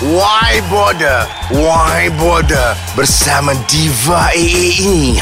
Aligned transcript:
Why 0.00 0.64
Border? 0.72 1.28
Why 1.52 2.08
Border? 2.16 2.72
Bersama 2.96 3.52
Diva 3.68 4.32
AA 4.32 4.80
ini. 4.80 5.20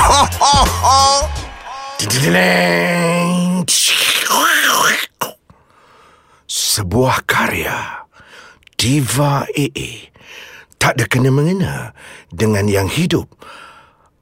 Sebuah 6.46 7.26
karya 7.26 8.06
Diva 8.79 9.50
AA 9.50 10.14
tak 10.79 10.95
ada 10.95 11.10
kena-mengena 11.10 11.90
dengan 12.30 12.70
yang 12.70 12.86
hidup 12.86 13.26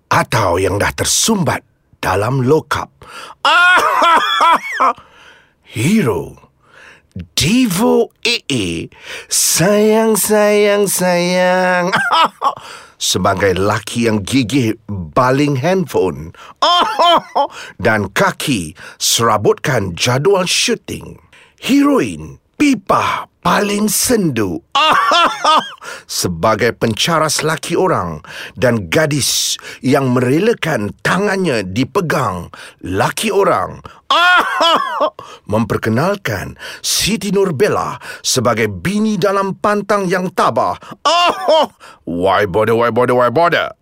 atau 0.08 0.56
yang 0.56 0.80
dah 0.80 0.88
tersumbat 0.96 1.60
dalam 2.00 2.40
lokap. 2.40 2.88
Hero 5.76 6.45
Divo 7.16 8.12
AA 8.28 8.92
Sayang, 9.32 10.20
sayang, 10.20 10.84
sayang. 10.84 11.88
Sebagai 13.00 13.56
laki 13.56 14.04
yang 14.04 14.20
gigih 14.20 14.76
baling 15.16 15.56
handphone. 15.56 16.36
Dan 17.84 18.12
kaki 18.12 18.76
serabutkan 19.00 19.96
jadual 19.96 20.44
syuting 20.44 21.16
Heroin 21.56 22.36
Pipa 22.56 23.28
paling 23.44 23.84
sendu. 23.84 24.56
Sebagai 26.08 26.72
pencaras 26.72 27.44
laki 27.44 27.76
orang 27.76 28.24
Dan 28.56 28.88
gadis 28.88 29.60
yang 29.84 30.16
merelakan 30.16 30.90
tangannya 31.04 31.60
dipegang 31.62 32.48
laki 32.80 33.28
orang. 33.28 33.84
Memperkenalkan 35.52 36.56
Siti 36.80 37.28
Nurbella 37.28 38.00
sebagai 38.24 38.72
bini 38.72 39.20
dalam 39.20 39.60
pantang 39.60 40.08
yang 40.08 40.32
tabah. 40.32 40.80
Why 42.08 42.48
bother, 42.48 42.72
why 42.72 42.88
bother, 42.88 43.14
why 43.14 43.28
bother? 43.28 43.76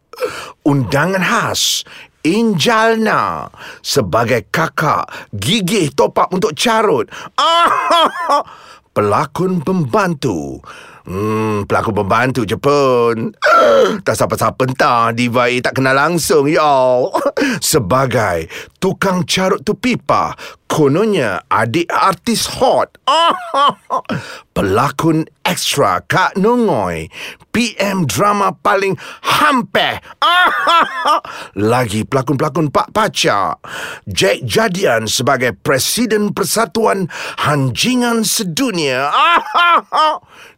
Undangan 0.67 1.23
khas 1.23 1.87
Injalna 2.25 3.53
sebagai 3.85 4.49
kakak 4.49 5.29
gigih 5.37 5.93
topak 5.93 6.33
untuk 6.33 6.57
carut. 6.57 7.05
Pelakon 8.97 9.61
pembantu. 9.61 10.57
Hmm, 11.05 11.69
pelakon 11.69 11.93
pembantu 11.93 12.49
je 12.49 12.57
pun. 12.57 13.37
Tak 14.09 14.17
siapa-siapa 14.17 14.65
entah 14.65 15.13
Diva 15.13 15.53
tak 15.61 15.77
kenal 15.77 15.93
langsung, 15.93 16.49
ya. 16.49 17.05
Sebagai 17.61 18.49
tukang 18.81 19.29
carut 19.29 19.61
tu 19.61 19.77
pipa. 19.77 20.33
Kononnya 20.75 21.39
adik 21.47 21.87
artis 21.87 22.51
hot. 22.59 22.99
Pelakon 24.59 25.23
ekstra 25.47 26.03
Kak 26.03 26.35
Nongoy. 26.35 27.07
PM 27.55 28.11
drama 28.11 28.51
paling 28.59 28.99
hampir. 29.23 30.03
Lagi 31.71 32.03
pelakon-pelakon 32.03 32.75
Pak 32.75 32.91
Paca. 32.91 33.55
Jack 34.11 34.43
Jadian 34.43 35.07
sebagai 35.07 35.55
Presiden 35.55 36.35
Persatuan 36.35 37.07
Hanjingan 37.47 38.27
Sedunia. 38.27 39.15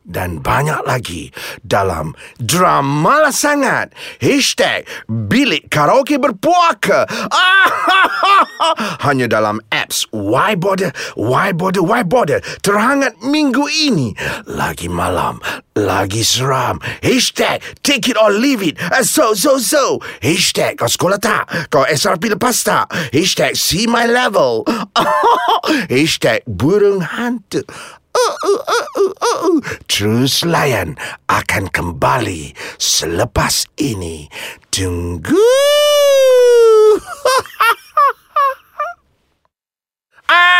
Dan 0.06 0.38
banyak 0.38 0.86
lagi 0.86 1.34
dalam 1.66 2.14
drama 2.38 3.26
lah 3.26 3.34
sangat. 3.34 3.90
Hashtag 4.22 4.86
Bilik 5.10 5.66
Karaoke 5.66 6.14
Berpuaka. 6.14 7.10
Hanya 9.02 9.26
dalam 9.26 9.58
apps 9.74 10.05
Why 10.10 10.54
Border, 10.54 10.92
Why 11.14 11.52
Border, 11.52 11.82
Why 11.82 12.02
Border. 12.02 12.40
Terhangat 12.62 13.18
minggu 13.24 13.66
ini. 13.68 14.14
Lagi 14.46 14.86
malam, 14.86 15.42
lagi 15.74 16.22
seram. 16.22 16.78
Hashtag 17.02 17.62
Take 17.82 18.12
It 18.12 18.16
or 18.18 18.30
Leave 18.32 18.62
It. 18.62 18.76
Uh, 18.78 19.02
so, 19.02 19.34
so, 19.34 19.58
so. 19.58 19.98
Hashtag 20.22 20.78
Kau 20.78 20.88
sekolah 20.88 21.18
tak? 21.18 21.48
Kau 21.68 21.84
SRP 21.84 22.32
lepas 22.32 22.56
tak? 22.64 22.90
Hashtag 23.10 23.56
See 23.58 23.88
My 23.88 24.06
Level. 24.06 24.64
Hashtag 25.92 26.46
Burung 26.46 27.02
Hantu. 27.02 27.64
Uh, 28.16 28.36
uh, 28.48 28.60
uh, 28.64 28.86
uh, 28.96 29.12
uh, 29.12 29.38
uh. 29.52 29.58
Terus 29.92 30.40
Layan 30.48 30.96
akan 31.28 31.68
kembali 31.68 32.56
selepas 32.80 33.68
ini. 33.76 34.24
Tunggu. 34.72 35.36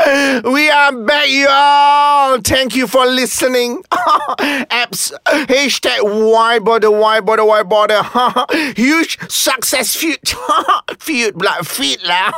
we 0.44 0.70
are 0.70 0.92
back, 0.92 1.28
y'all. 1.28 2.40
Thank 2.40 2.76
you 2.76 2.86
for 2.86 3.04
listening. 3.04 3.82
Apps 4.72 5.12
hashtag 5.26 6.00
why 6.04 6.58
bother, 6.58 6.90
why 6.90 7.20
bother, 7.20 7.44
why 7.44 7.62
bother. 7.62 8.00
Huge 8.76 9.18
success 9.28 9.96
feud. 9.96 10.20
feud 10.98 11.34
pula, 11.36 11.60
feed 11.66 12.00
lah. 12.06 12.32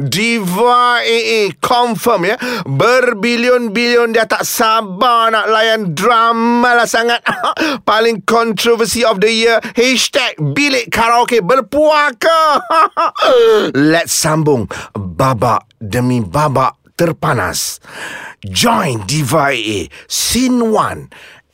Diva 0.00 1.04
AA 1.04 1.54
confirm 1.62 2.26
ya. 2.26 2.36
Berbilion-bilion 2.66 4.16
dia 4.16 4.26
tak 4.26 4.42
sabar 4.42 5.30
nak 5.30 5.46
layan 5.46 5.94
drama 5.94 6.74
lah 6.74 6.88
sangat. 6.88 7.22
Paling 7.86 8.24
controversy 8.26 9.06
of 9.06 9.22
the 9.22 9.30
year. 9.30 9.58
Hashtag 9.78 10.40
bilik 10.56 10.90
karaoke 10.90 11.38
berpuaka. 11.38 12.64
Let's 13.74 14.16
sambung 14.16 14.66
babak 14.96 15.70
demi 15.84 16.24
babak 16.24 16.73
terpanas. 16.96 17.82
Join 18.44 19.06
Diva 19.08 19.50
AA 19.50 19.88
Scene 20.06 20.60
1 20.60 21.08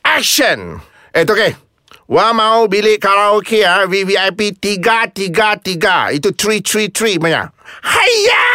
Action! 0.04 0.82
Eh 1.14 1.24
tu 1.24 1.32
okay. 1.32 1.54
Wah 2.10 2.34
mau 2.34 2.66
bilik 2.66 2.98
karaoke 2.98 3.62
ah 3.62 3.86
VVIP 3.86 4.58
333 4.58 6.18
Itu 6.18 6.34
333 6.34 7.22
banyak. 7.22 7.46
Hayya 7.86 8.46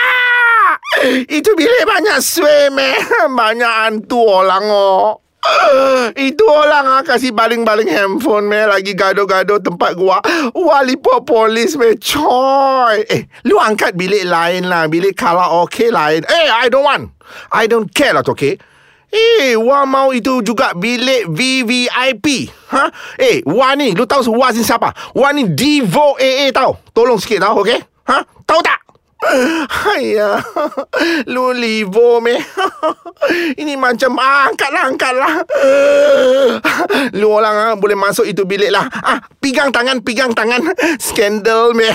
Itu 1.32 1.56
bilik 1.56 1.84
banyak 1.88 2.20
swim 2.20 2.76
eh 2.76 3.00
Banyak 3.40 3.74
hantu 3.88 4.20
orang 4.28 4.68
oh 4.68 5.25
itu 6.30 6.46
orang 6.46 6.86
ah 6.88 7.04
kasih 7.04 7.34
baling-baling 7.34 7.90
handphone 7.90 8.48
me 8.48 8.64
lagi 8.66 8.94
gado-gado 8.94 9.60
tempat 9.60 9.98
gua. 9.98 10.22
Wali 10.54 10.96
polis 11.00 11.76
me 11.76 11.98
coy. 11.98 13.04
Eh, 13.10 13.26
lu 13.48 13.58
angkat 13.58 13.98
bilik 13.98 14.26
lain 14.26 14.70
lah, 14.70 14.86
bilik 14.88 15.18
karaoke 15.18 15.90
lain. 15.90 16.24
Eh, 16.26 16.48
I 16.52 16.70
don't 16.70 16.86
want. 16.86 17.12
I 17.52 17.66
don't 17.66 17.90
care 17.90 18.14
lah, 18.14 18.24
okay? 18.26 18.58
Eh, 19.16 19.56
Wah 19.56 19.88
mau 19.88 20.12
itu 20.12 20.44
juga 20.44 20.76
bilik 20.76 21.32
VVIP. 21.32 22.52
Ha? 22.76 22.84
Eh, 23.16 23.42
Wah 23.48 23.72
ni, 23.74 23.96
lu 23.96 24.04
tahu 24.04 24.28
Wah 24.36 24.52
ni 24.52 24.62
siapa? 24.62 24.92
Wah 25.16 25.32
ni 25.32 25.48
Divo 25.48 26.20
AA 26.20 26.52
tau. 26.52 26.78
Tolong 26.92 27.18
sikit 27.18 27.48
tau, 27.48 27.64
okay? 27.64 27.80
Ha? 28.12 28.22
Tahu 28.46 28.60
tak? 28.62 28.85
Haiya. 29.70 30.40
Lu 31.34 31.52
livo 31.52 32.22
me 32.22 32.38
Ini 33.62 33.74
macam 33.76 34.18
ah, 34.22 34.50
Angkatlah 34.50 34.84
Angkatlah. 34.90 35.34
Lu 37.18 37.34
orang 37.34 37.58
ah, 37.58 37.74
Boleh 37.78 37.98
masuk 37.98 38.26
itu 38.26 38.46
bilik 38.46 38.70
lah. 38.70 38.86
Ah, 39.02 39.20
Pegang 39.42 39.74
tangan 39.74 40.02
Pegang 40.02 40.32
tangan. 40.34 40.62
Skandal 41.02 41.74
me 41.74 41.90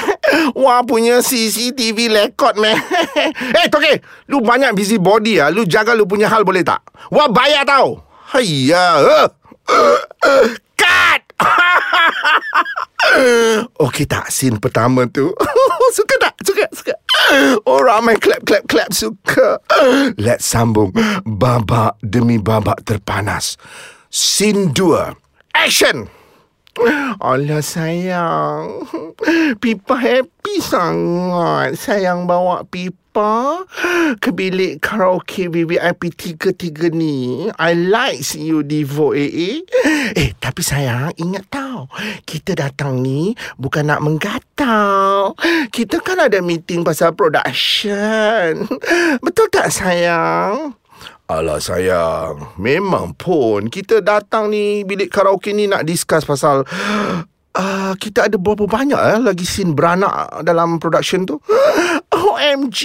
Wah 0.58 0.82
punya 0.82 1.22
CCTV 1.22 2.10
record 2.10 2.58
me 2.58 2.74
Eh 3.58 3.66
Toke 3.70 4.02
Lu 4.30 4.42
banyak 4.42 4.74
busy 4.74 4.98
body 4.98 5.42
ah. 5.42 5.48
Lu 5.50 5.66
jaga 5.66 5.94
lu 5.94 6.06
punya 6.06 6.30
hal 6.30 6.42
boleh 6.46 6.62
tak? 6.62 6.82
Wah 7.10 7.26
bayar 7.26 7.66
tau. 7.66 8.04
Haiya. 8.30 9.26
Cut 10.78 11.09
Okey 13.84 14.06
tak 14.06 14.30
Scene 14.30 14.60
pertama 14.60 15.08
tu. 15.08 15.32
Suka 15.96 16.14
tak? 16.20 16.34
Suka 16.44 16.66
Suka. 16.70 16.94
Oh 17.66 17.82
ramai. 17.82 18.16
Clap 18.20 18.44
clap 18.46 18.64
clap. 18.68 18.92
Suka. 18.92 19.58
Let's 20.20 20.46
sambung. 20.46 20.92
Babak 21.24 21.98
demi 22.04 22.38
babak 22.38 22.84
terpanas. 22.86 23.56
Scene 24.10 24.74
2 24.74 25.54
Action! 25.54 26.10
Alah 27.20 27.62
sayang. 27.62 28.86
Pipa 29.58 29.94
happy 29.98 30.54
sangat. 30.62 31.74
Sayang 31.78 32.26
bawa 32.26 32.64
Pipa 32.66 32.99
Ke 34.22 34.30
bilik 34.30 34.78
karaoke 34.78 35.50
VVIP 35.50 36.14
33 36.14 36.94
ni? 36.94 37.50
I 37.58 37.74
like 37.74 38.22
you 38.38 38.62
Divo 38.62 39.10
AA 39.10 39.66
Eh. 40.14 40.30
Tapi 40.38 40.62
sayang 40.62 41.10
Ingat 41.18 41.44
tau. 41.50 41.90
Kita 42.22 42.54
datang 42.54 43.02
ni 43.02 43.34
Bukan 43.58 43.90
nak 43.90 44.06
menggatau 44.06 45.34
Kita 45.74 45.98
kan 45.98 46.22
ada 46.22 46.38
meeting 46.38 46.86
pasal 46.86 47.18
production. 47.18 48.70
Betul 49.24 49.46
tak 49.50 49.74
sayang? 49.74 50.78
Alah 51.30 51.62
sayang, 51.62 52.58
memang 52.58 53.14
pun 53.14 53.70
kita 53.70 54.02
datang 54.02 54.50
ni 54.50 54.82
bilik 54.82 55.14
karaoke 55.14 55.54
ni 55.54 55.70
nak 55.70 55.86
discuss 55.86 56.26
pasal 56.26 56.66
uh, 57.54 57.92
kita 58.02 58.26
ada 58.26 58.34
berapa 58.34 58.66
banyak 58.66 58.98
eh, 58.98 59.18
lagi 59.22 59.46
scene 59.46 59.70
beranak 59.70 60.42
dalam 60.42 60.82
production 60.82 61.22
tu? 61.22 61.38
OMG. 62.20 62.80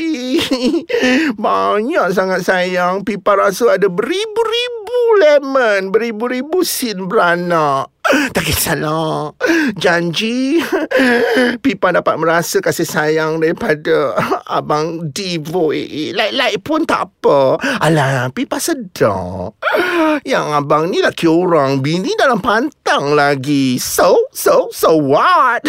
Banyak 1.43 2.07
sangat 2.15 2.47
sayang. 2.47 3.03
Pipa 3.03 3.35
rasa 3.35 3.75
ada 3.75 3.91
beribu-ribu 3.91 4.99
lemon, 5.19 5.91
beribu-ribu 5.91 6.63
scene 6.63 7.05
beranak. 7.05 7.91
Tak 8.35 8.45
kisahlah. 8.45 9.33
Janji. 9.81 10.61
Pipa 11.63 11.89
dapat 11.89 12.15
merasa 12.21 12.61
kasih 12.61 12.85
sayang 12.85 13.41
Daripada 13.41 14.13
Abang 14.57 15.09
Divo 15.09 15.73
Like-like 16.13 16.61
pun 16.61 16.85
tak 16.85 17.09
apa. 17.09 17.57
Alah 17.81 18.29
Pipa 18.29 18.61
sedar 18.61 19.57
Yang 20.31 20.45
abang 20.53 20.93
ni 20.93 21.01
laki 21.01 21.25
orang 21.25 21.81
Bini 21.81 22.13
dalam 22.13 22.37
pantang 22.45 23.17
lagi. 23.17 23.81
So 23.81 24.29
So 24.29 24.69
So 24.69 24.93
what? 25.01 25.65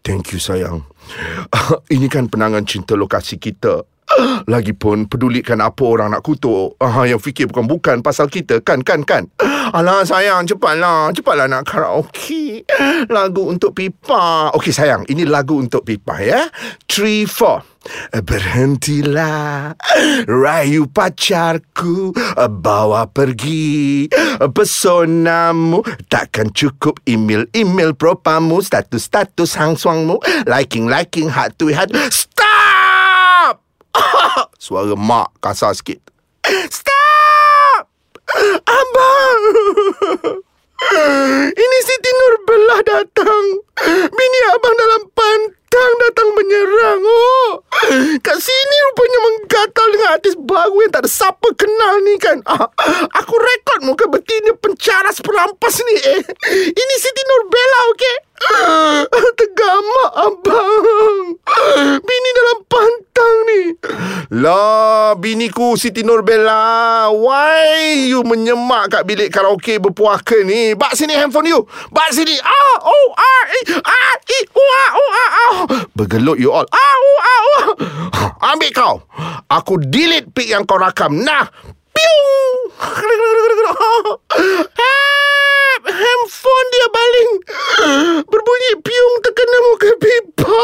Thank 0.00 0.32
you 0.32 0.40
sayang 0.40 0.93
Ini 1.94 2.06
kan 2.10 2.26
penangan 2.28 2.64
cinta 2.66 2.98
lokasi 2.98 3.38
kita 3.38 3.93
Lagipun 4.46 5.10
pedulikan 5.10 5.58
apa 5.58 5.82
orang 5.82 6.14
nak 6.14 6.22
kutuk. 6.22 6.78
Ah, 6.78 7.04
Yang 7.04 7.30
fikir 7.30 7.46
bukan-bukan 7.50 8.00
pasal 8.00 8.30
kita. 8.30 8.60
Kan, 8.62 8.86
kan, 8.86 9.02
kan. 9.02 9.26
Alah 9.74 10.04
sayang, 10.06 10.46
cepatlah. 10.46 11.10
Cepatlah 11.10 11.46
nak 11.50 11.66
karaoke. 11.66 12.62
Lagu 13.10 13.50
untuk 13.50 13.74
pipa. 13.74 14.54
Okey 14.54 14.70
sayang, 14.70 15.02
ini 15.10 15.26
lagu 15.26 15.58
untuk 15.58 15.82
pipa 15.82 16.20
ya. 16.20 16.46
Three, 16.86 17.26
four. 17.26 17.64
Berhentilah. 18.16 19.76
Rayu 20.24 20.88
pacarku 20.88 22.16
Bawa 22.36 23.04
pergi. 23.12 24.08
Pesonamu 24.40 25.84
Takkan 26.08 26.48
cukup 26.56 26.96
email-email 27.04 27.92
propamu 27.92 28.64
Status-status 28.64 29.60
hang 29.60 29.76
suangmu. 29.76 30.16
Liking-liking 30.48 31.28
heart 31.28 31.60
to 31.60 31.68
heart 31.76 31.92
Suara 34.64 34.94
mak 34.98 35.34
kasar 35.38 35.74
sikit. 35.74 36.00
Stop! 36.70 37.84
Abang! 38.66 39.42
Ini 41.54 41.78
Siti 41.80 42.10
Nurbelah 42.12 42.80
datang. 42.84 43.44
Bini 44.12 44.40
abang 44.52 44.76
dalam 44.76 45.02
pantang 45.16 45.92
datang 46.02 46.28
menyerang. 46.36 47.00
Oh, 47.00 47.64
kat 48.20 48.36
sini 48.36 48.76
rupanya 48.90 49.18
menggatal 49.24 49.86
dengan 49.96 50.08
artis 50.12 50.34
baru 50.36 50.76
yang 50.84 50.92
tak 50.92 51.08
ada 51.08 51.10
siapa 51.10 51.48
kenal 51.56 51.94
ni 52.04 52.14
kan. 52.20 52.38
Ah, 52.44 52.68
aku 53.16 53.34
rekod 53.34 53.80
muka 53.88 54.04
betina 54.12 54.52
pencaras 54.60 55.24
perampas 55.24 55.80
ni 55.80 55.96
eh. 56.04 56.22
Ini 56.68 56.94
Siti 57.00 57.22
Nurbella, 57.22 57.80
okey? 57.96 58.16
Tegamak 59.38 60.10
abang. 60.14 61.16
Bini 62.00 62.30
dalam 62.34 62.58
pantang 62.68 63.36
ni. 63.48 63.60
Lah 64.40 65.14
biniku 65.14 65.78
Siti 65.78 66.02
Nurbella 66.02 67.06
Why 67.12 68.08
you 68.08 68.24
menyemak 68.24 68.90
kat 68.90 69.02
bilik 69.06 69.30
karaoke 69.30 69.78
berpuaka 69.78 70.42
ni? 70.42 70.74
Bak 70.74 70.96
sini 70.96 71.14
handphone 71.14 71.50
you. 71.50 71.60
Bak 71.92 72.10
sini. 72.12 72.34
Ah 72.40 72.76
oh 72.82 73.08
ah 73.14 73.44
i 73.48 73.60
ah 73.84 74.14
i 74.18 74.38
ah 74.48 74.90
ah 74.94 75.54
Bergelut 75.94 76.40
you 76.40 76.50
all. 76.50 76.66
Ah 76.68 76.96
oh 76.98 77.18
ah 77.20 77.40
oh 77.44 77.66
Ambil 78.52 78.70
kau. 78.74 78.94
Aku 79.48 79.78
delete 79.78 80.28
pic 80.32 80.50
yang 80.50 80.66
kau 80.66 80.80
rakam. 80.80 81.22
Nah. 81.22 81.46
Piung 81.94 82.58
handphone 85.94 86.68
dia 86.74 86.88
baling 86.90 87.30
berbunyi 88.26 88.72
piung 88.82 89.16
terkena 89.22 89.58
muka 89.70 89.90
pipa. 90.02 90.62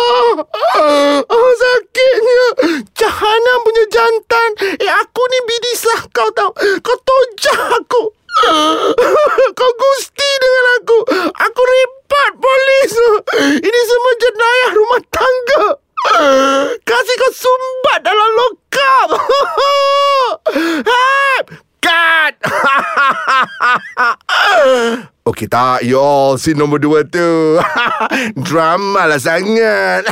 Oh, 1.31 1.51
sakitnya. 1.55 2.47
Jahanam 2.95 3.59
punya 3.63 3.85
jantan. 3.91 4.51
Eh, 4.79 4.91
aku 4.91 5.23
ni 5.31 5.39
bidisah 5.47 6.01
kau 6.11 6.31
tahu. 6.35 6.51
Kau 6.83 6.97
tojah 7.07 7.79
aku. 7.79 8.03
Kau 9.55 9.71
gusti 9.79 10.31
dengan 10.43 10.65
aku. 10.81 10.99
Aku 11.31 11.61
report 11.63 12.33
polis. 12.39 12.93
Ini 13.61 13.81
semua 13.87 14.13
jenayah 14.19 14.71
rumah 14.75 15.03
tangga. 15.11 15.65
Kasih 16.83 17.17
kau 17.21 17.33
sumbat 17.35 18.01
dalam 18.03 18.31
lokap. 18.37 19.09
Hap! 20.85 21.45
Cut! 21.81 22.37
You 25.81 25.97
all 25.97 26.37
scene 26.37 26.61
nombor 26.61 26.81
dua 26.85 27.05
tu. 27.05 27.57
Drama 28.49 29.09
lah 29.09 29.17
sangat. 29.17 30.05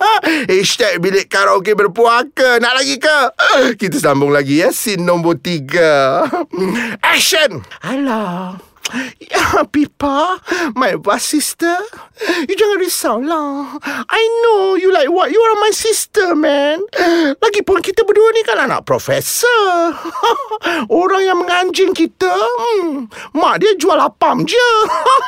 Hashtag 0.50 1.02
bilik 1.02 1.26
karaoke 1.26 1.74
berpuaka. 1.74 2.62
Nak 2.62 2.74
lagi 2.82 2.98
ke? 2.98 3.18
Kita 3.74 3.98
sambung 3.98 4.30
lagi 4.30 4.62
ya, 4.62 4.70
scene 4.70 5.02
nombor 5.02 5.42
tiga. 5.42 6.26
Action! 7.14 7.66
Alah. 7.82 8.65
Ya, 9.36 9.64
Pipa, 9.66 10.38
my 10.78 10.96
best 10.96 11.34
sister. 11.34 11.74
You 12.46 12.54
jangan 12.54 12.78
risau 12.78 13.16
lah. 13.20 13.76
I 14.08 14.22
know 14.42 14.78
you 14.78 14.94
like 14.94 15.10
what? 15.10 15.34
You 15.34 15.40
are 15.40 15.58
my 15.60 15.72
sister, 15.74 16.32
man. 16.38 16.80
Lagipun 17.42 17.82
kita 17.82 18.06
berdua 18.06 18.28
ni 18.32 18.42
kan 18.46 18.58
anak 18.64 18.86
profesor. 18.86 19.92
Orang 21.02 21.22
yang 21.26 21.38
menganjing 21.42 21.92
kita. 21.92 22.30
Hmm, 22.30 23.10
mak 23.34 23.60
dia 23.60 23.74
jual 23.76 23.98
apam 23.98 24.46
je. 24.46 24.70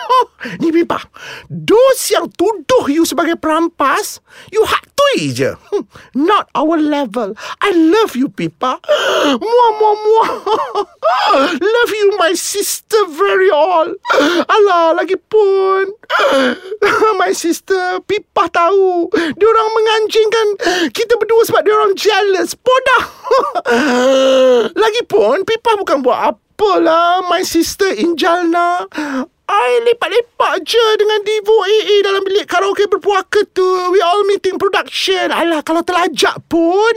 ni 0.62 0.70
Pipa, 0.70 1.02
dos 1.50 1.98
yang 2.14 2.30
tuduh 2.30 2.86
you 2.86 3.02
sebagai 3.02 3.34
perampas, 3.34 4.22
you 4.54 4.62
hak 4.62 4.86
tui 4.94 5.34
je. 5.34 5.52
Hmm, 5.74 5.84
not 6.14 6.46
our 6.54 6.78
level. 6.78 7.34
I 7.60 7.74
love 7.74 8.14
you, 8.14 8.30
Pipa. 8.30 8.78
Muah, 9.42 9.70
muah, 9.78 9.96
muah. 9.98 10.30
love 11.58 11.92
you, 11.92 12.16
my 12.16 12.32
sister, 12.32 12.98
very 13.12 13.47
all. 13.52 13.88
Alah, 14.46 14.96
lagi 14.96 15.16
pun. 15.16 15.88
My 17.20 17.32
sister, 17.32 18.00
Pipah 18.04 18.48
tahu. 18.50 19.08
Dia 19.12 19.46
orang 19.48 19.68
menganjingkan 19.74 20.46
kita 20.92 21.16
berdua 21.16 21.42
sebab 21.46 21.60
dia 21.64 21.74
orang 21.74 21.94
jealous. 21.96 22.56
Podah. 22.58 23.04
Lagipun, 24.82 25.46
Pipah 25.46 25.74
bukan 25.80 26.02
buat 26.04 26.34
apalah. 26.34 27.24
My 27.26 27.46
sister 27.46 27.88
Injalna. 27.94 28.86
I 29.48 29.80
lepak-lepak 29.80 30.60
je 30.60 30.84
dengan 31.00 31.24
Divo 31.24 31.56
AA 31.64 32.04
dalam 32.04 32.20
bilik 32.20 32.44
karaoke 32.44 32.84
berpuaka 32.84 33.48
tu. 33.56 33.64
We 33.96 34.04
all 34.04 34.28
meeting 34.28 34.60
production. 34.60 35.32
Alah, 35.32 35.64
kalau 35.64 35.80
terlajak 35.80 36.36
pun, 36.52 36.92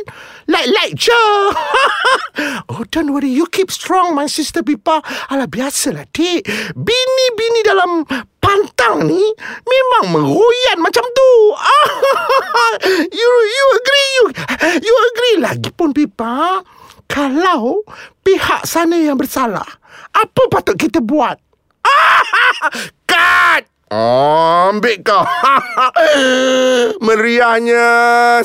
like-like 0.52 1.00
je. 1.00 1.24
oh, 2.76 2.84
don't 2.92 3.16
worry. 3.16 3.32
You 3.32 3.48
keep 3.48 3.72
strong, 3.72 4.20
my 4.20 4.28
sister 4.28 4.68
Pipa. 4.68 5.00
Alah, 5.32 5.48
biasalah, 5.48 6.12
dik. 6.12 6.44
Bini-bini 6.76 7.64
dalam 7.64 8.04
pantang 8.44 9.08
ni 9.08 9.24
memang 9.64 10.12
meroyan 10.12 10.84
macam 10.84 11.08
tu. 11.08 11.32
you 13.16 13.32
you 13.48 13.66
agree? 13.80 14.10
You, 14.12 14.24
you 14.84 14.96
agree? 15.08 15.36
Lagipun, 15.40 15.96
Pipa, 15.96 16.68
kalau 17.08 17.88
pihak 18.28 18.68
sana 18.68 19.00
yang 19.00 19.16
bersalah, 19.16 19.80
apa 20.12 20.42
patut 20.52 20.76
kita 20.76 21.00
buat? 21.00 21.51
Cut! 23.12 23.64
Oh, 23.92 24.72
ambil 24.72 25.04
kau. 25.04 25.20
Meriahnya 27.06 27.84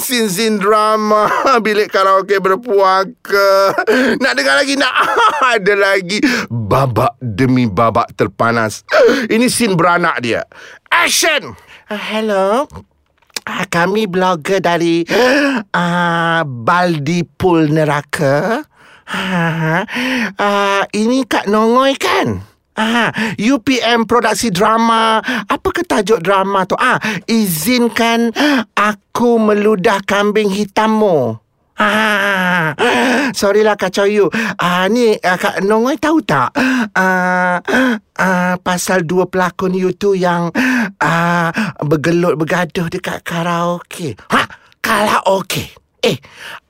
sin-sin 0.02 0.58
drama 0.58 1.30
bilik 1.64 1.86
karaoke 1.86 2.42
berpuaka. 2.42 3.70
Nak 4.18 4.32
dengar 4.34 4.58
lagi? 4.58 4.75
Nak 4.75 4.94
ada 5.46 5.75
lagi. 5.78 6.18
Babak 6.50 7.14
demi 7.22 7.70
babak 7.70 8.10
terpanas. 8.18 8.82
Ini 9.34 9.46
sin 9.46 9.78
beranak 9.78 10.18
dia. 10.18 10.42
Action! 10.90 11.54
Uh, 11.86 11.94
hello. 11.94 12.66
Uh, 13.46 13.64
kami 13.70 14.10
blogger 14.10 14.58
dari 14.58 15.06
uh, 15.70 16.42
Baldi 16.66 17.22
Pool 17.22 17.70
Neraka. 17.70 18.66
Uh, 19.06 19.86
uh, 20.34 20.82
ini 20.90 21.22
Kak 21.22 21.46
Nongoy 21.46 21.94
kan? 21.94 22.55
Ah, 22.76 23.09
UPM 23.40 24.04
produksi 24.04 24.52
drama. 24.52 25.25
Apa 25.49 25.68
ke 25.73 25.83
tajuk 25.83 26.21
drama 26.21 26.68
tu? 26.68 26.76
Ah, 26.76 27.00
izinkan 27.25 28.30
aku 28.76 29.40
meludah 29.40 30.04
kambing 30.04 30.52
hitammu. 30.52 31.40
Ah, 31.76 32.73
sorry 33.37 33.61
lah 33.61 33.76
kacau 33.76 34.09
you. 34.09 34.33
Ah, 34.56 34.88
ni 34.88 35.12
uh, 35.12 35.37
Kak 35.37 35.61
Nongoi 35.61 36.00
tahu 36.00 36.25
tak? 36.25 36.56
Ah, 36.97 37.61
ah, 38.16 38.56
pasal 38.61 39.04
dua 39.04 39.28
pelakon 39.28 39.76
you 39.76 39.92
tu 39.92 40.16
yang 40.16 40.49
ah, 41.00 41.52
bergelut 41.85 42.40
bergaduh 42.40 42.88
dekat 42.88 43.21
karaoke. 43.21 44.16
Ha, 44.33 44.40
karaoke. 44.80 45.76
Eh, 46.00 46.16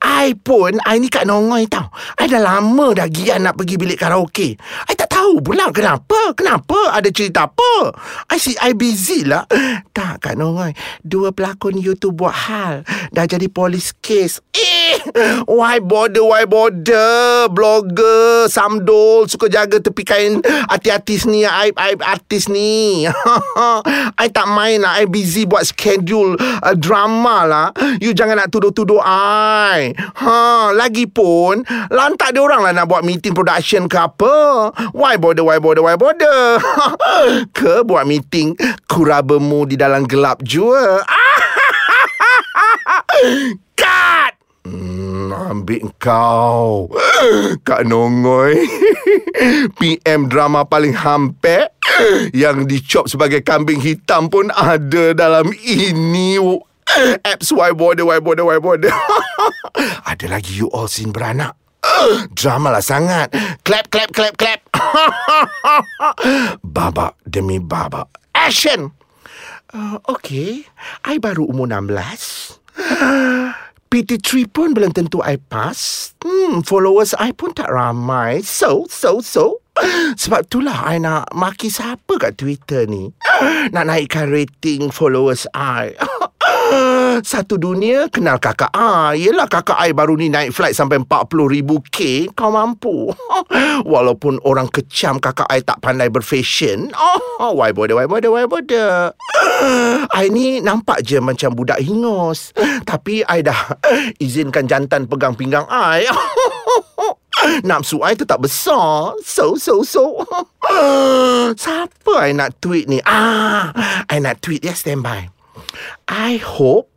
I 0.01 0.33
pun, 0.33 0.81
I 0.81 0.97
ni 0.99 1.07
Kak 1.07 1.23
Nongoi 1.23 1.71
tau. 1.71 1.87
I 2.19 2.27
dah 2.27 2.43
lama 2.43 2.91
dah 2.91 3.07
gian 3.07 3.47
nak 3.47 3.55
pergi 3.55 3.79
bilik 3.79 3.99
karaoke. 4.01 4.59
I 4.59 4.93
tak 4.97 5.06
tahu 5.27 5.43
pula 5.43 5.67
kenapa? 5.75 6.31
Kenapa? 6.31 6.95
Ada 6.95 7.11
cerita 7.11 7.51
apa? 7.51 7.91
I 8.31 8.39
see 8.39 8.55
I 8.63 8.71
busy 8.71 9.27
lah. 9.27 9.43
Tak 9.91 10.23
Kak 10.23 10.39
Nongoi. 10.39 10.71
Dua 11.03 11.35
pelakon 11.35 11.75
you 11.75 11.99
tu 11.99 12.15
buat 12.15 12.47
hal. 12.47 12.87
Dah 13.11 13.27
jadi 13.27 13.51
polis 13.51 13.91
case. 13.99 14.39
Eh, 14.55 14.76
why 15.49 15.79
bother, 15.79 16.23
why 16.23 16.45
bother? 16.45 17.47
Blogger, 17.51 18.49
samdol, 18.49 19.29
suka 19.29 19.47
jaga 19.47 19.79
tepi 19.79 20.03
kain 20.03 20.41
artis 20.67 21.25
ni, 21.25 21.45
I 21.45 21.71
artis 22.03 22.51
ni. 22.51 23.05
I 24.21 24.27
tak 24.31 24.47
main 24.51 24.83
lah. 24.83 24.99
I 24.99 25.05
busy 25.05 25.45
buat 25.45 25.67
schedule 25.67 26.35
uh, 26.39 26.75
drama 26.75 27.47
lah. 27.47 27.67
You 28.01 28.11
jangan 28.11 28.43
nak 28.43 28.51
tuduh-tuduh 28.51 28.99
I. 29.03 29.93
Ha, 29.95 30.71
lagipun, 30.73 31.63
lantak 31.91 32.35
dia 32.35 32.43
orang 32.43 32.65
lah 32.65 32.73
nak 32.73 32.87
buat 32.89 33.05
meeting 33.05 33.37
production 33.37 33.87
ke 33.87 33.97
apa. 33.97 34.71
Why 34.91 35.15
bother, 35.15 35.45
why 35.45 35.61
bother, 35.61 35.83
why 35.83 35.95
bother? 35.95 36.59
ke 37.57 37.85
buat 37.85 38.07
meeting 38.07 38.57
kurabemu 38.89 39.69
di 39.69 39.75
dalam 39.79 40.09
gelap 40.09 40.43
jua. 40.43 41.03
Hmm, 44.67 45.31
ambil 45.31 45.87
kau. 45.95 46.91
Kak 47.63 47.87
Nongoy 47.87 48.67
PM 49.79 50.27
drama 50.27 50.67
paling 50.67 50.91
hampir 50.91 51.71
Yang 52.35 52.57
dicop 52.67 53.05
sebagai 53.07 53.39
kambing 53.47 53.79
hitam 53.79 54.27
pun 54.27 54.51
ada 54.51 55.15
dalam 55.15 55.55
ini. 55.63 56.35
Apps 57.23 57.55
why 57.55 57.71
bother, 57.71 58.03
why 58.03 58.19
bother, 58.19 58.43
why 58.43 58.59
bother 58.59 58.91
Ada 60.11 60.27
lagi 60.27 60.59
you 60.59 60.67
all 60.75 60.91
scene 60.91 61.15
beranak. 61.15 61.55
Drama 62.35 62.75
lah 62.75 62.83
sangat. 62.83 63.31
Clap, 63.63 63.87
clap, 63.87 64.11
clap, 64.11 64.35
clap. 64.35 64.59
Babak 66.75 67.15
demi 67.23 67.63
babak. 67.63 68.11
Action. 68.35 68.91
Uh, 69.71 69.99
Okay. 70.07 70.63
I 71.03 71.19
baru 71.19 71.47
umur 71.47 71.67
16 71.67 72.59
PT3 73.87 74.51
pun 74.51 74.75
belum 74.75 74.91
tentu 74.91 75.23
I 75.23 75.39
pass. 75.39 76.11
Hmm, 76.19 76.59
followers 76.59 77.15
I 77.15 77.31
pun 77.31 77.55
tak 77.55 77.71
ramai. 77.71 78.43
So, 78.43 78.83
so, 78.91 79.23
so. 79.23 79.63
Sebab 80.21 80.49
itulah 80.49 80.75
I 80.83 80.99
nak 80.99 81.31
maki 81.31 81.71
siapa 81.71 82.19
kat 82.19 82.35
Twitter 82.35 82.83
ni. 82.89 83.13
Nak 83.73 83.85
naikkan 83.87 84.27
rating 84.33 84.89
followers 84.91 85.45
I. 85.55 85.93
Satu 87.25 87.57
dunia 87.57 88.11
kenal 88.13 88.37
kakak 88.37 88.69
I. 88.75 89.17
Yelah 89.17 89.49
kakak 89.49 89.79
I 89.79 89.89
baru 89.95 90.19
ni 90.19 90.29
naik 90.29 90.53
flight 90.53 90.77
sampai 90.77 91.01
40 91.01 91.49
ribu 91.49 91.81
K. 91.89 92.29
Kau 92.37 92.53
mampu. 92.53 93.09
Walaupun 93.93 94.37
orang 94.45 94.69
kecam 94.69 95.17
kakak 95.17 95.49
I 95.49 95.65
tak 95.65 95.81
pandai 95.81 96.13
berfashion. 96.13 96.93
Oh, 97.41 97.53
why 97.57 97.73
bother, 97.73 97.97
why 97.97 98.05
bother, 98.05 98.29
why 98.29 98.45
bother. 98.45 99.17
I 100.19 100.29
ni 100.29 100.61
nampak 100.61 101.01
je 101.01 101.17
macam 101.17 101.57
budak 101.57 101.81
hingus. 101.81 102.53
Tapi 102.85 103.25
I 103.25 103.41
dah 103.41 103.73
izinkan 104.23 104.69
jantan 104.69 105.09
pegang 105.09 105.33
pinggang 105.33 105.65
I. 105.71 106.05
Nafsu 107.65 108.01
I 108.05 108.13
tetap 108.13 108.43
besar. 108.45 109.17
So, 109.25 109.57
so, 109.57 109.81
so. 109.81 110.21
Siapa 111.57 112.13
I 112.29 112.33
nak 112.33 112.61
tweet 112.61 112.85
ni? 112.89 113.01
Ah, 113.05 113.71
I 114.09 114.21
nak 114.21 114.41
tweet. 114.41 114.65
Ya, 114.65 114.73
stand 114.73 115.05
by. 115.05 115.36
I 116.07 116.39
hope 116.39 116.87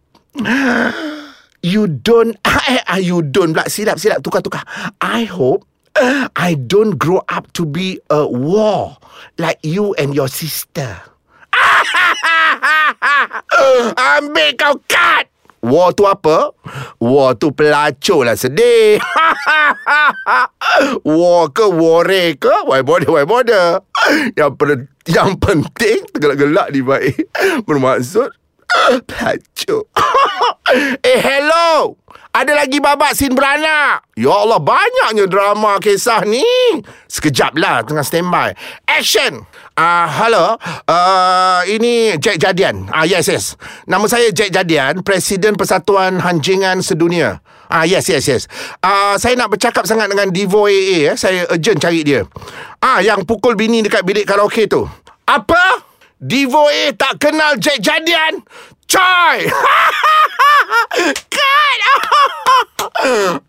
you 1.63 1.87
don't 1.87 2.37
I, 2.45 3.01
you 3.03 3.21
don't 3.21 3.53
pula 3.53 3.69
silap 3.69 4.01
silap 4.01 4.25
tukar 4.25 4.45
tukar 4.45 4.65
I 5.01 5.25
hope 5.25 5.65
I 6.37 6.57
don't 6.57 6.97
grow 6.97 7.21
up 7.29 7.53
to 7.59 7.67
be 7.67 8.01
a 8.09 8.25
war 8.25 8.97
like 9.37 9.61
you 9.61 9.93
and 9.99 10.15
your 10.15 10.31
sister 10.31 11.03
Ambil 14.17 14.55
kau 14.57 14.79
cut 14.87 15.27
War 15.61 15.93
tu 15.93 16.09
apa? 16.09 16.57
War 16.97 17.37
tu 17.37 17.53
pelacur 17.53 18.25
lah 18.25 18.33
sedih. 18.33 18.97
war 21.05 21.53
ke 21.53 21.69
wore 21.69 22.33
ke? 22.41 22.55
Why 22.65 22.81
bother, 22.81 23.13
why 23.13 23.29
bother? 23.29 23.85
Yang, 24.41 24.57
per- 24.57 24.89
yang 25.05 25.37
penting, 25.37 26.09
tergelak-gelak 26.17 26.73
di 26.73 26.81
baik. 26.81 27.29
Bermaksud, 27.69 28.33
Pelacur 29.07 29.87
Eh 31.11 31.19
hello 31.19 31.99
Ada 32.31 32.55
lagi 32.55 32.79
babak 32.79 33.19
sin 33.19 33.35
beranak 33.35 34.07
Ya 34.15 34.31
Allah 34.31 34.63
banyaknya 34.63 35.27
drama 35.27 35.83
kisah 35.83 36.23
ni 36.23 36.47
Sekejap 37.11 37.59
lah 37.59 37.83
tengah 37.83 38.07
standby 38.07 38.55
Action 38.87 39.43
uh, 39.75 40.07
Hello 40.07 40.55
uh, 40.87 41.61
Ini 41.67 42.19
Jack 42.23 42.39
Jadian 42.39 42.87
uh, 42.91 43.03
Yes 43.03 43.27
yes 43.27 43.59
Nama 43.91 44.07
saya 44.07 44.31
Jack 44.31 44.55
Jadian 44.55 45.03
Presiden 45.03 45.59
Persatuan 45.59 46.23
Hanjingan 46.23 46.83
Sedunia 46.83 47.43
Ah 47.71 47.87
yes 47.87 48.11
yes 48.11 48.27
yes. 48.27 48.43
Ah 48.83 49.15
uh, 49.15 49.15
saya 49.15 49.39
nak 49.39 49.55
bercakap 49.55 49.87
sangat 49.87 50.11
dengan 50.11 50.35
Divo 50.35 50.67
AA 50.67 51.07
eh. 51.07 51.15
Saya 51.15 51.47
urgent 51.55 51.79
cari 51.79 52.03
dia. 52.03 52.27
Ah 52.83 52.99
yang 52.99 53.23
pukul 53.23 53.55
bini 53.55 53.79
dekat 53.79 54.03
bilik 54.03 54.27
karaoke 54.27 54.67
tu. 54.67 54.91
Apa? 55.23 55.90
Divo 56.21 56.69
A 56.69 56.93
tak 56.93 57.17
kenal 57.17 57.57
Jack 57.57 57.81
Jadian? 57.81 58.45
Coy 58.85 59.49
Kan 61.33 61.81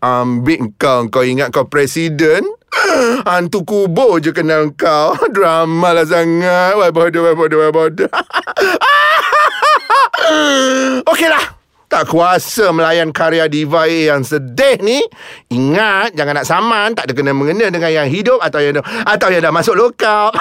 Ambil 0.00 0.72
kau. 0.80 1.04
Kau 1.12 1.20
ingat 1.20 1.52
kau 1.52 1.68
presiden? 1.68 2.48
Hantu 3.28 3.68
kubur 3.68 4.24
je 4.24 4.32
kenal 4.32 4.72
kau. 4.72 5.12
Drama 5.36 5.92
lah 5.92 6.08
sangat. 6.08 6.80
Why 6.80 6.88
bodoh 6.88 7.28
Why 7.28 7.36
bodoh 7.36 7.60
Why 7.60 7.68
bodoh 7.76 8.08
Okey 11.12 11.28
lah. 11.28 11.60
Tak 11.92 12.08
kuasa 12.08 12.72
melayan 12.72 13.12
karya 13.12 13.52
Diva 13.52 13.84
A 13.84 14.16
yang 14.16 14.24
sedih 14.24 14.80
ni. 14.80 15.04
Ingat 15.52 16.16
Jangan 16.16 16.40
nak 16.40 16.48
saman. 16.48 16.96
Tak 16.96 17.04
ada 17.04 17.12
kena-mengena 17.12 17.68
dengan 17.68 17.92
yang 17.92 18.08
hidup 18.08 18.40
Atau 18.40 18.64
yang, 18.64 18.80
atau 18.80 19.28
yang 19.28 19.44
dah 19.44 19.52
masuk 19.52 19.76
lokal. 19.76 20.32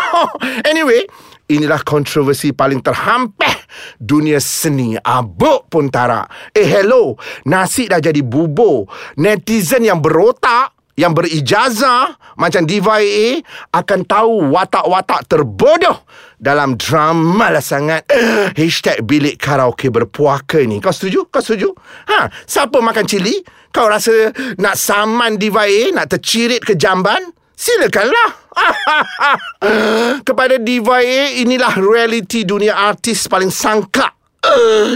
Anyway 0.64 1.04
Inilah 1.51 1.84
kontroversi 1.84 2.55
paling 2.55 2.79
terhampeh 2.79 3.67
dunia 4.00 4.39
seni. 4.39 4.96
Abuk 4.96 5.67
pun 5.67 5.91
tarak. 5.91 6.31
Eh 6.55 6.63
hello, 6.63 7.20
nasi 7.43 7.91
dah 7.91 8.00
jadi 8.00 8.24
bubur. 8.24 8.88
Netizen 9.20 9.84
yang 9.84 10.00
berotak, 10.00 10.72
yang 10.96 11.12
berijazah 11.12 12.15
macam 12.39 12.63
Diva 12.63 13.03
AA 13.03 13.43
akan 13.75 14.00
tahu 14.08 14.55
watak-watak 14.55 15.27
terbodoh 15.27 16.08
dalam 16.39 16.79
drama 16.79 17.51
lah 17.51 17.63
sangat. 17.63 18.08
Hashtag 18.55 19.03
bilik 19.03 19.36
karaoke 19.36 19.91
berpuaka 19.91 20.63
ni. 20.63 20.79
Kau 20.79 20.96
setuju? 20.96 21.27
Kau 21.27 21.43
setuju? 21.43 21.67
Ha, 22.08 22.31
siapa 22.48 22.79
makan 22.79 23.03
cili? 23.03 23.43
Kau 23.75 23.91
rasa 23.91 24.31
nak 24.55 24.79
saman 24.79 25.36
Diva 25.36 25.67
AA, 25.67 25.91
nak 25.91 26.15
tercirit 26.15 26.63
ke 26.63 26.79
jamban? 26.79 27.27
Silakanlah. 27.55 28.41
Kepada 30.27 30.60
Diva 30.60 31.00
A, 31.00 31.24
inilah 31.39 31.75
realiti 31.79 32.43
dunia 32.43 32.75
artis 32.75 33.27
paling 33.27 33.51
sangka 33.51 34.12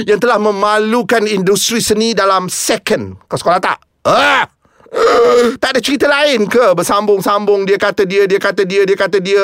yang 0.04 0.18
telah 0.18 0.42
memalukan 0.42 1.24
industri 1.30 1.80
seni 1.80 2.18
dalam 2.18 2.50
second. 2.50 3.20
Kau 3.30 3.38
sekolah 3.38 3.60
tak? 3.62 3.78
Ah! 4.06 4.55
Tak 5.62 5.76
ada 5.76 5.80
cerita 5.84 6.08
lain 6.08 6.48
ke? 6.48 6.74
Bersambung-sambung 6.76 7.68
Dia 7.68 7.78
kata 7.80 8.08
dia 8.08 8.26
Dia 8.26 8.40
kata 8.40 8.64
dia 8.64 8.82
Dia 8.88 8.98
kata 8.98 9.18
dia. 9.20 9.44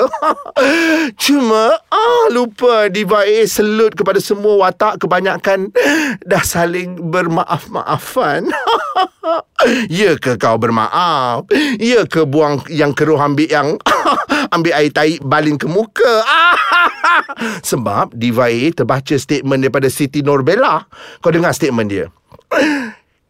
Cuma 1.23 1.75
ah 1.91 2.25
Lupa 2.31 2.87
Diva 2.87 3.23
A 3.27 3.39
Selut 3.47 3.93
kepada 3.95 4.17
semua 4.23 4.67
watak 4.67 5.03
Kebanyakan 5.03 5.71
Dah 6.29 6.43
saling 6.43 7.11
Bermaaf-maafan. 7.11 8.49
Ya 9.87 10.17
ke 10.17 10.35
kau 10.41 10.57
bermaaf? 10.57 11.45
Ya 11.77 12.09
ke 12.09 12.25
buang 12.25 12.65
Yang 12.65 12.91
keruh 12.97 13.21
ambil 13.21 13.47
yang 13.47 13.69
Ambil 14.49 14.73
air 14.73 14.89
taik 14.89 15.21
Balin 15.21 15.55
ke 15.61 15.69
muka? 15.69 16.25
Sebab 17.61 18.17
Diva 18.17 18.49
A 18.49 18.63
Terbaca 18.73 19.15
statement 19.15 19.61
Daripada 19.61 19.87
Siti 19.93 20.25
Norbella. 20.25 20.89
Kau 21.21 21.29
dengar 21.29 21.53
statement 21.53 21.87
dia? 21.87 22.09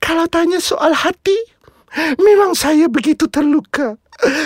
Kalau 0.02 0.26
tanya 0.32 0.58
soal 0.64 0.96
hati 0.96 1.36
Memang 2.20 2.56
saya 2.56 2.88
begitu 2.88 3.28
terluka. 3.28 4.00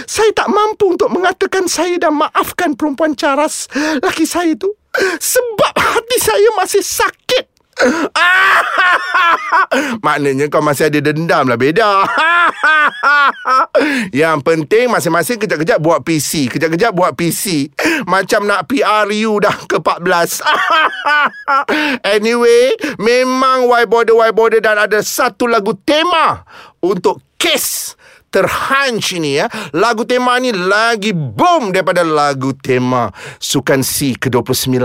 Saya 0.07 0.31
tak 0.31 0.49
mampu 0.49 0.95
untuk 0.95 1.11
mengatakan 1.11 1.67
saya 1.67 1.99
dah 1.99 2.13
maafkan 2.13 2.73
perempuan 2.73 3.13
caras 3.13 3.67
laki 4.01 4.23
saya 4.23 4.55
itu. 4.55 4.71
Sebab 5.19 5.73
hati 5.75 6.17
saya 6.23 6.49
masih 6.55 6.81
sakit. 6.81 7.54
Maknanya 10.05 10.47
kau 10.47 10.63
masih 10.63 10.87
ada 10.87 11.11
dendam 11.11 11.43
lah 11.47 11.59
Beda. 11.59 12.07
Yang 14.15 14.37
penting 14.47 14.87
Masing-masing 14.87 15.43
kejap-kejap 15.43 15.83
buat 15.83 15.99
PC 16.05 16.47
Kejap-kejap 16.55 16.95
buat 16.95 17.11
PC 17.17 17.73
Macam 18.07 18.47
nak 18.47 18.71
PRU 18.71 19.43
dah 19.43 19.57
ke 19.67 19.81
14 19.81 20.39
Anyway 22.15 22.77
Memang 23.01 23.67
Why 23.67 23.83
Border 23.89 24.15
Why 24.15 24.31
Border 24.31 24.63
Dan 24.63 24.79
ada 24.79 25.03
satu 25.03 25.49
lagu 25.49 25.75
tema 25.83 26.47
Untuk 26.79 27.19
kes 27.35 27.97
terhunch 28.35 29.15
ini 29.15 29.39
ya. 29.39 29.47
Lagu 29.71 30.03
tema 30.03 30.35
ni 30.43 30.51
lagi 30.51 31.15
boom 31.15 31.71
daripada 31.71 32.03
lagu 32.03 32.51
tema 32.51 33.07
Sukan 33.39 33.79
C 33.79 34.19
ke-29 34.19 34.75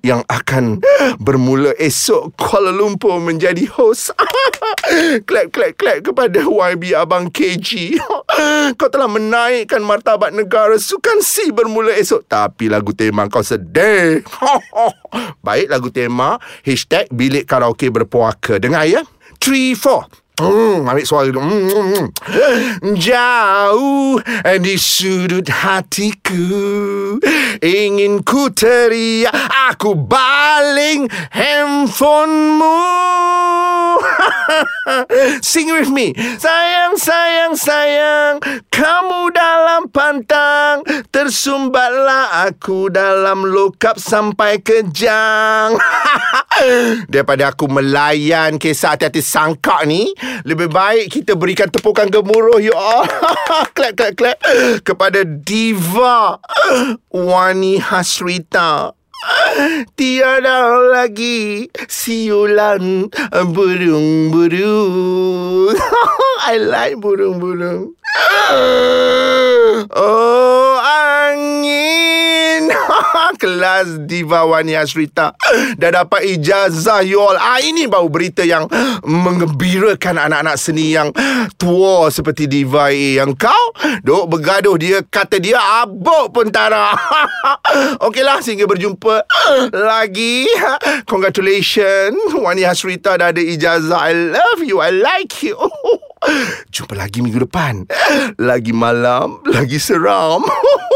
yang 0.00 0.24
akan 0.24 0.80
bermula 1.20 1.76
esok 1.76 2.32
Kuala 2.40 2.72
Lumpur 2.72 3.20
menjadi 3.20 3.68
host. 3.68 4.16
clap, 5.28 5.52
clap, 5.52 5.76
clap 5.76 5.98
kepada 6.00 6.40
YB 6.40 6.96
Abang 6.96 7.28
KG. 7.28 8.00
kau 8.80 8.88
telah 8.88 9.12
menaikkan 9.12 9.84
martabat 9.84 10.32
negara 10.32 10.80
Sukan 10.80 11.20
C 11.20 11.52
bermula 11.52 11.92
esok. 11.92 12.24
Tapi 12.24 12.72
lagu 12.72 12.96
tema 12.96 13.28
kau 13.28 13.44
sedih. 13.44 14.24
Baik 15.46 15.68
lagu 15.68 15.92
tema. 15.92 16.40
Hashtag 16.64 17.12
bilik 17.12 17.44
karaoke 17.44 17.92
berpuaka. 17.92 18.56
Dengar 18.56 18.88
ya. 18.88 19.04
3, 19.36 19.76
4. 19.76 20.25
Hmm, 20.36 20.84
ambil 20.84 21.06
suara 21.08 21.32
tu. 21.32 21.40
Hmm, 21.40 21.64
hmm, 21.64 21.86
hmm. 21.96 22.92
Jauh 23.00 24.20
di 24.60 24.76
sudut 24.76 25.48
hatiku. 25.48 27.16
Ingin 27.64 28.20
ku 28.20 28.52
teriak 28.52 29.32
Aku 29.72 29.96
baling 29.96 31.08
handphonemu. 31.32 32.84
Sing 35.42 35.72
with 35.72 35.90
me. 35.90 36.12
Sayang, 36.14 36.94
sayang, 37.00 37.54
sayang 37.58 38.34
Kamu 38.70 39.32
dalam 39.32 39.88
pantang. 39.90 40.84
Tersumbatlah 41.10 42.46
aku 42.46 42.92
dalam 42.92 43.48
lokap 43.48 43.98
sampai 43.98 44.60
kejang. 44.60 45.80
Daripada 47.12 47.52
aku 47.52 47.68
melayan 47.68 48.56
kisah 48.56 48.96
hati-hati 48.96 49.20
sangka 49.20 49.84
ni 49.84 50.12
lebih 50.48 50.72
baik 50.72 51.12
kita 51.12 51.36
berikan 51.36 51.68
tepukan 51.68 52.08
gemuruh 52.08 52.58
you 52.58 52.72
all. 52.72 53.04
clap, 53.76 53.92
clap, 53.94 54.14
clap. 54.16 54.38
Kepada 54.82 55.22
Diva 55.22 56.40
Wani 57.12 57.76
Hasrita. 57.76 58.95
Tiada 59.96 60.76
lagi 60.92 61.72
siulan 61.88 63.08
burung-burung. 63.32 65.72
I 66.52 66.60
like 66.60 67.00
burung-burung. 67.00 67.96
Oh, 69.92 70.80
angin. 70.80 71.76
Kelas 73.42 74.08
Diva 74.08 74.48
Wani 74.48 74.72
Asrita 74.72 75.36
Dah 75.76 75.90
dapat 75.92 76.24
ijazah 76.36 77.04
you 77.04 77.20
all 77.20 77.36
ah, 77.36 77.60
Ini 77.60 77.90
baru 77.90 78.08
berita 78.08 78.42
yang 78.46 78.70
Mengembirakan 79.04 80.16
anak-anak 80.16 80.56
seni 80.56 80.96
yang 80.96 81.12
Tua 81.60 82.08
seperti 82.08 82.48
Diva 82.48 82.90
A 82.90 82.92
Yang 82.92 83.46
kau 83.46 83.64
Duk 84.02 84.30
bergaduh 84.30 84.76
dia 84.80 84.98
Kata 85.04 85.38
dia 85.38 85.84
abuk 85.84 86.32
pun 86.32 86.48
tak 86.50 86.72
Okeylah 88.06 88.42
sehingga 88.42 88.66
berjumpa 88.66 89.05
Lagi. 89.72 90.46
Congratulations. 91.06 92.18
Wani 92.34 92.62
Hasrita 92.62 93.18
dah 93.18 93.32
ada 93.34 93.42
ijazah. 93.42 94.00
I 94.00 94.12
love 94.12 94.60
you. 94.62 94.80
I 94.80 94.90
like 94.90 95.42
you 95.42 95.58
Jumpa 96.74 96.98
lagi 96.98 97.22
minggu 97.22 97.46
depan. 97.46 97.86
Lagi 98.36 98.74
malam 98.74 99.40
Lagi 99.46 99.78
seram. 99.78 100.44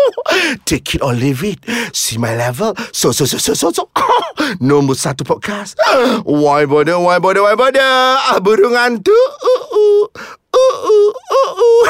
Take 0.69 0.99
it 0.99 1.03
or 1.03 1.15
leave 1.15 1.43
it. 1.43 1.63
See 1.91 2.19
my 2.19 2.35
level. 2.37 2.75
So 2.95 3.11
so 3.11 3.27
so 3.27 3.39
so 3.39 3.55
so 3.55 3.71
so. 3.75 3.89
Nombor 4.63 4.99
satu 4.99 5.23
podcast. 5.23 5.79
Why 6.27 6.67
bother 6.67 6.99
Why 6.99 7.19
bother 7.19 7.43
Why 7.47 7.55
bother? 7.55 7.83
Ah, 7.83 8.39
Burung 8.43 8.75
hantu. 8.75 9.15
Uh, 9.15 9.65
uh. 9.71 10.03
Uh, 10.51 10.77
uh, 10.83 11.13
uh, 11.15 11.51
uh. 11.55 11.83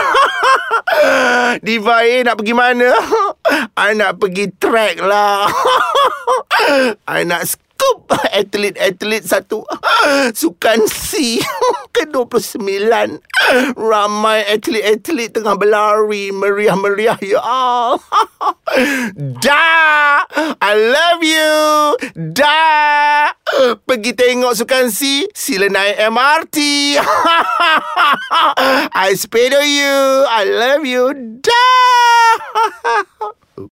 Diva 1.64 2.04
A 2.04 2.16
nak 2.20 2.36
pergi 2.36 2.52
mana? 2.52 2.92
I 3.72 3.96
nak 3.96 4.20
pergi 4.20 4.52
track 4.60 5.00
lah. 5.00 5.48
I 7.08 7.24
nak 7.24 7.48
scoop 7.80 8.12
atlet-atlet 8.44 9.24
satu. 9.24 9.64
Sukan 10.40 10.84
C 10.84 11.40
ke-29 11.96 12.60
ramai 13.80 14.44
atlet-atlet 14.44 15.32
tengah 15.32 15.56
berlari 15.56 16.28
meriah-meriah 16.28 17.16
ya 17.24 17.40
Allah. 17.40 17.96
Dah 19.16 20.28
I 20.60 20.72
love 20.76 21.24
you. 21.24 21.56
Dah 22.36 23.32
pergi 23.88 24.12
tengok 24.12 24.60
sukan 24.60 24.92
C. 24.92 25.24
Sila 25.32 25.72
naik 25.72 25.96
MRT 26.12 26.56
I 28.92 29.10
sepeda 29.16 29.64
you. 29.64 30.28
I 30.28 30.44
love 30.44 30.84
you. 30.84 31.16
Dah 31.40 33.39